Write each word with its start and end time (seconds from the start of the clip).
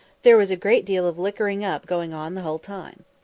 There 0.23 0.35
was 0.35 0.49
a 0.49 0.55
great 0.55 0.83
deal 0.83 1.07
of 1.07 1.19
"liquoring 1.19 1.63
up" 1.63 1.85
going 1.85 2.11
on 2.11 2.33
the 2.33 2.41
whole 2.41 2.57
time. 2.57 3.05